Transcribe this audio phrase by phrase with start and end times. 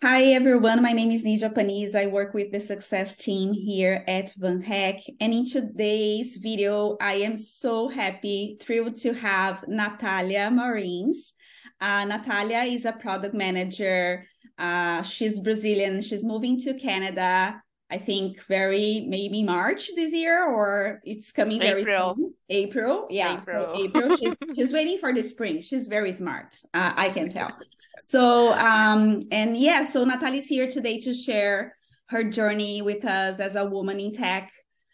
[0.00, 0.80] Hi, everyone.
[0.80, 1.96] My name is Nidia Paniz.
[1.96, 5.00] I work with the success team here at Van Hack.
[5.20, 11.32] And in today's video, I am so happy, thrilled to have Natalia Marins.
[11.80, 14.24] Uh, Natalia is a product manager.
[14.56, 16.00] Uh, she's Brazilian.
[16.00, 17.60] She's moving to Canada.
[17.90, 22.14] I think very maybe March this year, or it's coming very April.
[22.16, 22.34] soon.
[22.50, 23.38] April, yeah.
[23.40, 23.74] April.
[23.74, 24.16] So April.
[24.16, 25.60] She's she's waiting for the spring.
[25.62, 26.54] She's very smart.
[26.74, 27.50] Uh, I can tell.
[28.00, 31.74] So um, and yeah, so Natalie's here today to share
[32.10, 34.52] her journey with us as a woman in tech.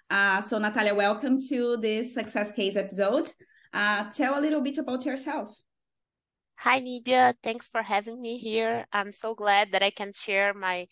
[0.09, 3.29] Uh, so Natalia, welcome to this success case episode.
[3.75, 5.55] Uh, tell a little bit about yourself.
[6.57, 7.35] Hi, Nidia.
[7.43, 8.87] Thanks for having me here.
[8.91, 10.87] I'm so glad that I can share my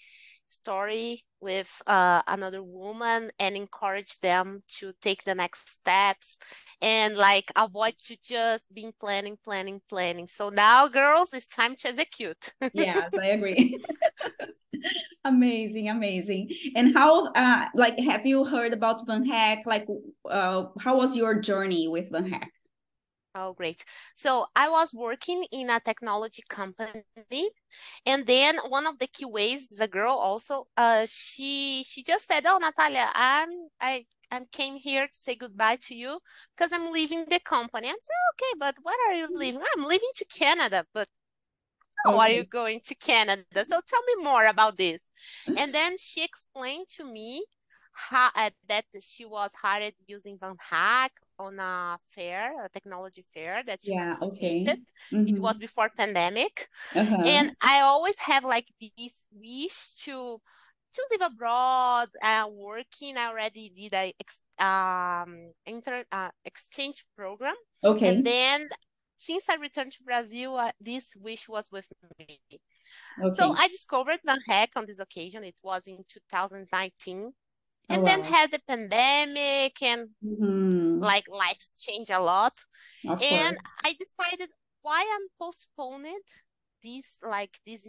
[0.52, 6.38] story with uh, another woman and encourage them to take the next steps
[6.80, 10.28] and like avoid to just being planning, planning, planning.
[10.28, 12.52] So now, girls, it's time to execute.
[12.72, 13.78] yes, I agree.
[15.24, 16.50] amazing, amazing.
[16.74, 19.64] And how, uh, like, have you heard about Van Hack?
[19.66, 19.86] Like,
[20.28, 22.52] uh, how was your journey with Van Hack?
[23.34, 23.84] Oh, great.
[24.16, 27.02] So I was working in a technology company,
[28.06, 32.58] and then one of the QAs, the girl also, uh, she she just said, "Oh,
[32.58, 33.48] Natalia, I'm
[33.80, 36.20] I I came here to say goodbye to you
[36.56, 40.10] because I'm leaving the company." I said, "Okay, but where are you leaving?" I'm leaving
[40.16, 41.08] to Canada, but
[42.06, 43.44] how are you going to Canada?
[43.54, 45.00] So tell me more about this.
[45.56, 47.44] And then she explained to me
[47.92, 51.12] how uh, that she was hired using Van Hack
[51.46, 54.64] on a fair, a technology fair that she Yeah, okay.
[54.64, 54.86] participated.
[55.28, 57.22] It was before pandemic, Uh-huh.
[57.26, 60.40] and I always have like this wish to
[60.94, 62.08] to live abroad.
[62.22, 68.08] Uh, working, I already did a ex, um inter uh, exchange program, Okay.
[68.08, 68.68] and then
[69.16, 71.86] since I returned to Brazil, uh, this wish was with
[72.18, 72.40] me.
[73.36, 75.44] So I discovered Van Hack on this occasion.
[75.44, 77.32] It was in 2019.
[77.92, 78.30] Oh, And then wow.
[78.30, 81.00] had the pandemic and Mhm.
[81.02, 82.54] like life's changed a lot.
[83.08, 83.58] Of And course.
[83.84, 84.50] I decided
[84.82, 86.20] why I'm postponing
[86.82, 87.86] this like this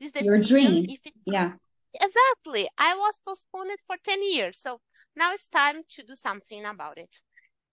[0.00, 0.84] this decision, Your dream.
[0.88, 1.52] it Yeah.
[1.94, 4.58] exactly I was postponed for 10 years.
[4.58, 4.80] So
[5.16, 7.20] now it's time to do something about it.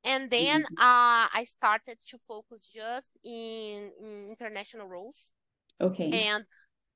[0.03, 0.77] And then Mhm.
[0.77, 5.31] uh, I started to focus just in, in international roles.
[5.81, 6.11] Okay.
[6.11, 6.45] And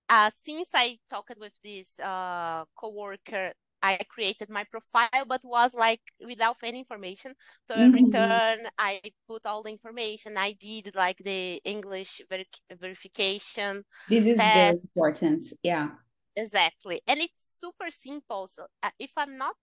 [0.09, 6.01] uh, since I talked with this uh, coworker, I created my profile, but was like
[6.25, 7.35] without any information.
[7.67, 7.94] So in Mhm.
[7.94, 10.38] return, I put all the information.
[10.38, 12.47] I did like the English veri
[12.79, 15.47] verification This is very important.
[15.61, 15.89] Yeah.
[16.35, 17.01] exactly.
[17.07, 18.47] And it's super simple.
[18.47, 19.55] So uh, if I'm not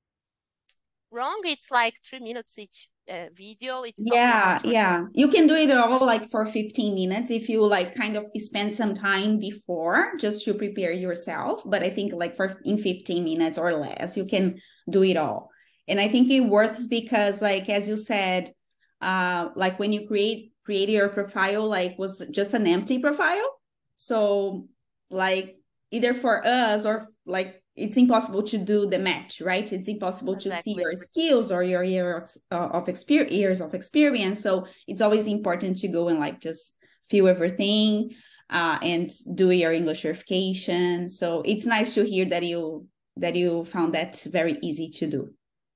[1.11, 3.83] wrong, it's like three minutes each uh, video.
[3.83, 5.07] It's Yeah, yeah.
[5.13, 8.73] You can do it all like for 15 minutes if you like kind of spend
[8.73, 11.63] some time before just to prepare yourself.
[11.67, 15.51] But I think like for in 15 minutes or less, you can do it all.
[15.89, 18.53] And I think it works because like as you said,
[19.01, 23.49] uh like when you create create your profile, like was just an empty profile.
[23.97, 24.69] So
[25.11, 25.57] like
[25.91, 29.73] either for us or like it's impossible to do the match, right?
[29.73, 34.41] It's impossible to see your skills or your years uh, of experience, years of experience.
[34.41, 36.75] So it's always important to go and like just
[37.09, 38.11] feel everything
[38.51, 41.09] uh, and do your English verification.
[41.09, 42.87] So it's nice to hear that you
[43.17, 45.31] that you found that very easy to do.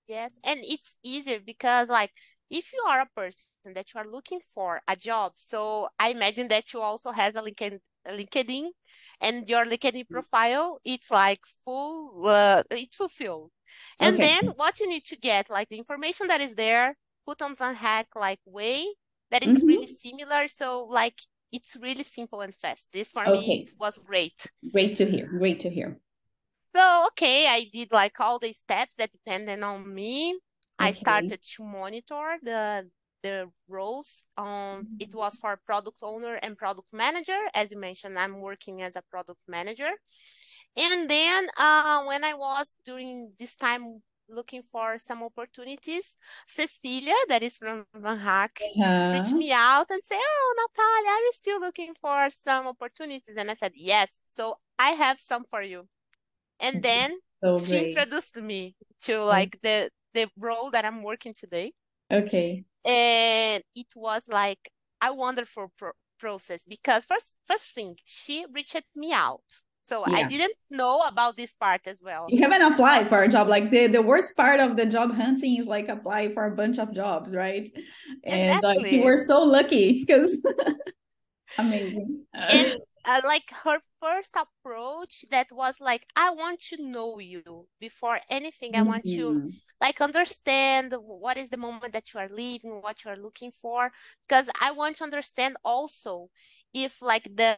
[0.07, 2.13] Yes, and it's easier because like
[2.51, 6.49] if you are a person that you are looking for a job, so I imagine
[6.49, 8.69] that you also has a LinkedIn, LinkedIn
[9.21, 13.51] and your LinkedIn profile, it's like full, uh, it's fulfilled.
[14.01, 14.21] And Okay.
[14.21, 17.75] then what you need to get, like the information that is there, put on Van
[17.75, 18.87] Hack like way
[19.31, 19.67] that it's Mhm.
[19.67, 20.49] really similar.
[20.49, 21.19] So like
[21.53, 22.89] it's really simple and fast.
[22.93, 24.51] This for me it was great.
[24.73, 25.27] Great to hear.
[25.29, 25.99] Great to hear.
[26.77, 30.39] So, okay, I did like all the steps that depended on me.
[30.79, 30.79] Okay.
[30.79, 32.91] I started to monitor the
[33.25, 34.25] the roles.
[34.39, 37.41] Um, it was for product owner and product manager.
[37.55, 39.91] As you mentioned, I'm working as a product manager.
[40.77, 46.17] And then uh, when I was during this time looking for some opportunities,
[46.49, 48.61] Cecilia, that is from Van Hack,
[49.13, 49.39] reached Uh-huh.
[49.39, 53.55] me out and said, "Oh, Natalia, are you still looking for some opportunities?" And I
[53.55, 55.89] said, "Yes." So I have some for you.
[56.61, 61.35] And then So she introduced me to Oh, like the the role that I'm working
[61.35, 61.73] today.
[62.11, 62.65] Okay.
[62.85, 64.71] And it was like
[65.03, 69.43] a wonderful pro process because first first thing, she reached me out.
[69.87, 72.25] So I didn't know about this part as well.
[72.31, 73.49] You haven't applied for a job.
[73.49, 76.79] Like the, the worst part of the job hunting is like apply for a bunch
[76.79, 77.69] of jobs, right?
[78.25, 80.39] And like you were so lucky because
[81.59, 82.25] amazing.
[82.33, 88.21] And uh, like her first approach that was like i want to know you before
[88.29, 88.83] anything mm-hmm.
[88.83, 89.49] i want to mm-hmm.
[89.81, 93.91] like understand what is the moment that you are living what you are looking for
[94.29, 96.29] because i want to understand also
[96.75, 97.57] if like the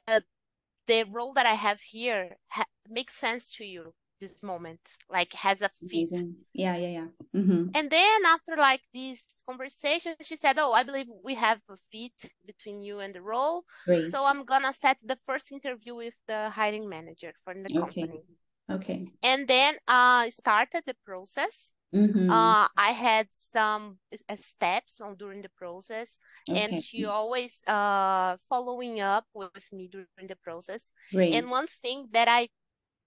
[0.87, 4.81] the role that i have here ha- makes sense to you this moment
[5.11, 6.37] like has a fit Amazing.
[6.53, 7.69] yeah yeah yeah mm-hmm.
[7.75, 12.33] and then after like this conversation she said oh i believe we have a fit
[12.47, 14.11] between you and the role Great.
[14.11, 18.01] so i'm gonna set the first interview with the hiring manager for the okay.
[18.03, 18.23] company
[18.71, 22.31] okay and then uh started the process Mm-hmm.
[22.31, 23.99] Uh, I had some
[24.29, 26.19] uh, steps on during the process,
[26.51, 26.61] okay.
[26.61, 30.91] and she always uh following up with me during the process.
[31.13, 31.35] Great.
[31.35, 32.49] And one thing that I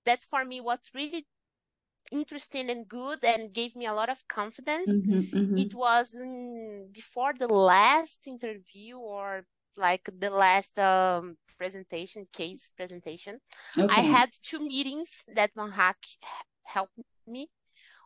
[0.06, 1.26] that for me what's really
[2.12, 5.58] interesting and good and gave me a lot of confidence mm-hmm, mm-hmm.
[5.58, 6.16] it was
[6.92, 9.46] before the last interview or
[9.78, 13.40] like the last um, presentation case presentation
[13.78, 13.94] okay.
[13.96, 15.98] i had two meetings that van hack
[16.64, 16.98] helped
[17.28, 17.48] me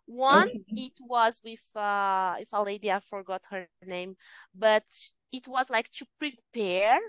[0.05, 0.63] one okay.
[0.67, 4.15] it was with uh if a lady i forgot her name
[4.53, 4.83] but
[5.31, 6.99] it was like to prepare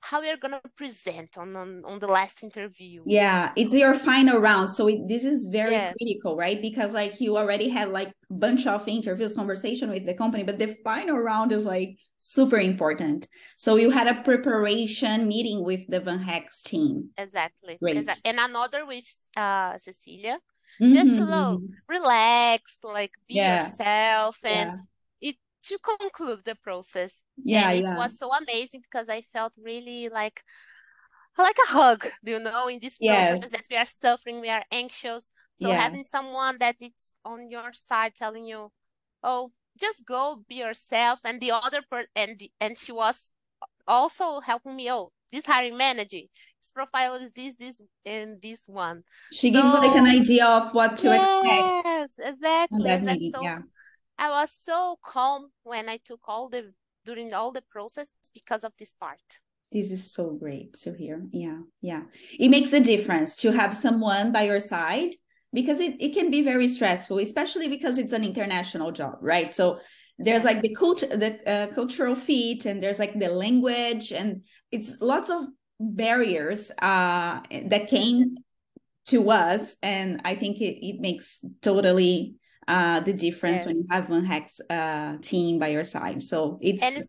[0.00, 4.70] how you're gonna present on, on on the last interview yeah it's your final round
[4.70, 5.94] so it, this is very yes.
[5.96, 10.14] critical right because like you already had like a bunch of interviews conversation with the
[10.14, 15.64] company but the final round is like super important so you had a preparation meeting
[15.64, 18.08] with the van Hacks team exactly Great.
[18.24, 19.04] and another with
[19.36, 20.38] uh cecilia
[20.80, 20.94] mm-hmm.
[20.94, 21.66] just slow mm-hmm.
[21.88, 23.68] relax like be yeah.
[23.68, 24.76] yourself and yeah.
[25.66, 27.96] To conclude the process yeah, and it yeah.
[27.96, 30.42] was so amazing because I felt really like
[31.38, 33.50] like a hug, you know, in this process yes.
[33.50, 35.30] that we are suffering, we are anxious.
[35.60, 35.76] So yeah.
[35.76, 38.72] having someone that it's on your side telling you,
[39.22, 43.32] "Oh, just go be yourself," and the other part, and and she was
[43.86, 44.90] also helping me.
[44.90, 49.02] Oh, this hiring manager, his profile is this, this, and this one.
[49.32, 51.84] She so, gives like an idea of what to yes, expect.
[51.84, 52.82] Yes, exactly.
[52.84, 53.58] That so yeah.
[54.18, 56.72] I was so calm when I took all the
[57.04, 59.20] during all the process because of this part.
[59.72, 61.26] This is so great to hear.
[61.32, 62.02] Yeah yeah.
[62.38, 65.10] It makes a difference to have someone by your side
[65.52, 69.50] because it, it can be very stressful especially because it's an international job right?
[69.52, 69.80] So
[70.18, 74.42] there's like the culture the uh, cultural fit and there's like the language and
[74.72, 75.44] it's lots of
[75.78, 78.34] barriers uh that came
[79.04, 82.34] to us and i think it, it makes totally
[82.68, 83.66] uh, the difference yes.
[83.66, 86.22] when you have Van Hack uh, team by your side.
[86.22, 87.08] So it's, it's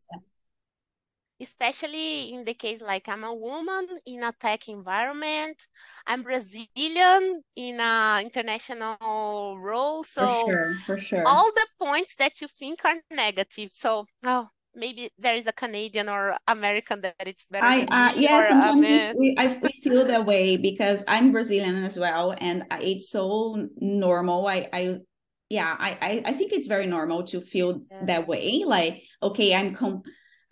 [1.40, 5.68] especially in the case like I'm a woman in a tech environment,
[6.06, 10.04] I'm Brazilian in an international role.
[10.04, 11.28] So for sure, for sure.
[11.28, 13.72] all the points that you think are negative.
[13.74, 17.66] So oh, maybe there is a Canadian or American that it's better.
[17.66, 22.00] I uh, yeah, sometimes we, we, I, we feel that way because I'm Brazilian as
[22.00, 24.48] well, and it's so normal.
[24.48, 24.98] I I
[25.50, 28.06] yeah I, I think it's very normal to feel yeah.
[28.06, 30.04] that way like okay i'm com-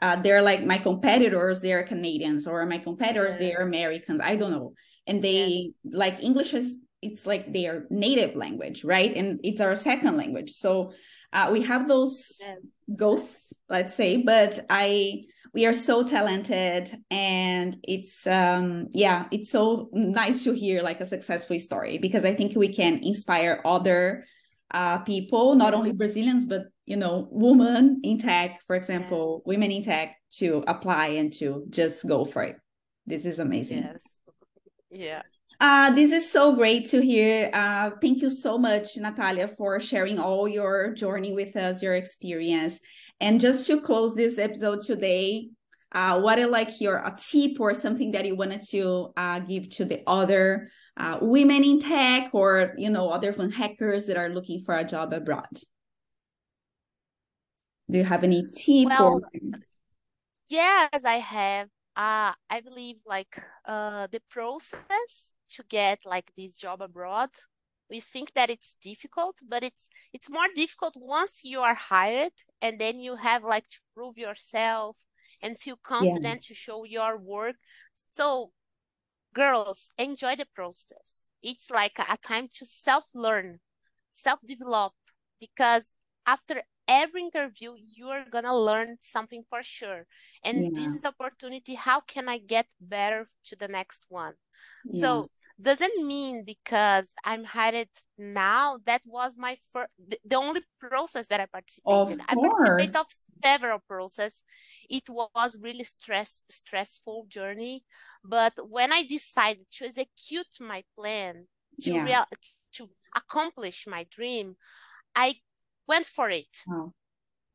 [0.01, 3.39] uh, they're like my competitors they're canadians or my competitors yeah.
[3.39, 4.73] they're americans i don't know
[5.07, 5.93] and they yes.
[5.93, 10.93] like english is it's like their native language right and it's our second language so
[11.33, 12.57] uh, we have those yes.
[12.95, 19.89] ghosts let's say but i we are so talented and it's um yeah it's so
[19.93, 24.25] nice to hear like a successful story because i think we can inspire other
[24.71, 29.49] uh, people, not only Brazilians, but you know, women in tech, for example, yeah.
[29.49, 32.57] women in tech to apply and to just go for it.
[33.05, 33.83] This is amazing.
[33.83, 34.01] Yes.
[34.91, 35.21] Yeah.
[35.59, 37.49] Uh, this is so great to hear.
[37.53, 42.79] Uh, thank you so much, Natalia, for sharing all your journey with us, your experience.
[43.21, 45.49] And just to close this episode today,
[45.93, 49.69] uh, what are like your a tip or something that you wanted to uh, give
[49.69, 54.29] to the other uh, women in tech or you know other Van Hackers that are
[54.29, 55.59] looking for a job abroad.
[57.89, 59.59] Do you have any tip well, or...
[60.47, 61.67] yes i have.
[61.95, 67.29] Uh i believe like uh the process to get like this job abroad
[67.89, 72.79] we think that it's difficult but it's it's more difficult once you are hired and
[72.79, 74.97] then you have like to prove yourself
[75.41, 76.47] and feel confident yeah.
[76.47, 77.55] to show your work.
[78.15, 78.51] So
[79.35, 83.59] girls enjoy the process it's like a time to self learn
[84.11, 84.93] self develop
[85.39, 85.83] because
[86.25, 90.05] after every interview you are gonna learn something for sure
[90.43, 90.69] and Yeah.
[90.75, 94.33] this is opportunity how can i get better to the next one
[94.85, 95.01] Yeah.
[95.01, 95.27] so
[95.61, 101.45] doesn't mean because i'm hired now that was my first the, only process that i
[101.85, 102.95] Of participated i participated course.
[102.95, 103.05] of
[103.43, 104.43] several process
[104.89, 107.83] it was really stress stressful journey
[108.23, 111.47] but when i decided to execute my plan
[111.81, 112.03] to Yeah.
[112.05, 112.25] real
[112.73, 114.55] to accomplish my dream
[115.15, 115.35] i
[115.87, 116.91] went for it Wow.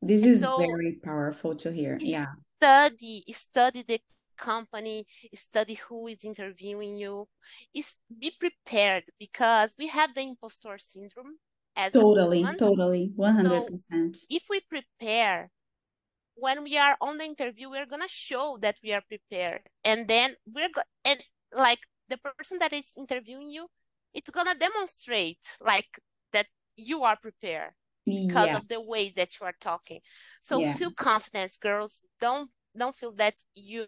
[0.01, 1.97] This is so very powerful to hear.
[2.01, 2.25] Yeah.
[2.57, 3.99] study study the
[4.41, 7.27] company study who is interviewing you
[7.73, 11.37] is be prepared because we have the impostor syndrome
[11.75, 13.11] as Totally, totally.
[13.15, 14.17] 100%.
[14.29, 15.49] if we prepare
[16.35, 20.35] when we are on the interview we're gonna show that we are prepared and then
[20.53, 21.19] we're go and
[21.53, 21.79] like
[22.09, 23.67] the person that is interviewing you
[24.13, 25.87] it's gonna demonstrate like
[26.33, 27.71] that you are prepared
[28.05, 28.57] because Yeah.
[28.57, 29.99] of the way that you are talking
[30.41, 30.73] so Yeah.
[30.73, 33.85] feel confidence girls don't don't feel that you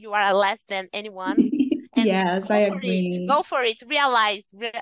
[0.00, 1.38] you are less than anyone
[1.96, 3.26] Yes, I for it agree.
[3.28, 4.72] go for it realize rea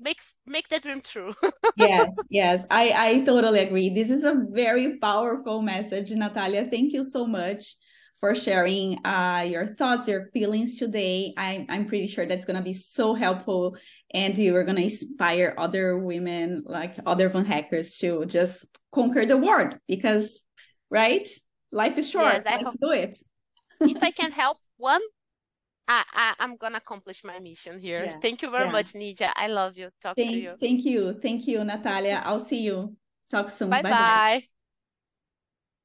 [0.00, 1.34] make make the dream true
[1.76, 3.90] Yes, yes, I, I totally agree.
[3.90, 6.66] This is a very powerful message, Natalia.
[6.68, 7.76] Thank you so much
[8.18, 11.32] for sharing uh, your thoughts, your feelings today.
[11.36, 13.76] I'm, I'm pretty sure that's going to be so helpful
[14.12, 19.24] and you are going to inspire other women, like other Van hackers, to just conquer
[19.24, 20.42] the world because,
[20.90, 21.28] right?
[21.70, 22.42] Life is short.
[22.46, 23.16] i Let's hope do it.
[23.86, 25.00] If i can help one
[25.88, 28.04] I, I I'm gonna accomplish my mission here.
[28.04, 28.72] Yeah, Thank you very yeah.
[28.72, 29.32] much, Nidia.
[29.34, 29.88] I love you.
[30.02, 30.56] Talk to Thank, you.
[30.60, 31.18] thank you.
[31.22, 32.22] Thank you, Natalia.
[32.24, 32.96] I'll see you.
[33.30, 33.70] Talk soon.
[33.70, 34.22] Bye Bye bye.
[34.34, 34.48] bye.